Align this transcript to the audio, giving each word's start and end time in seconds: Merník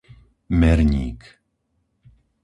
Merník 0.61 1.19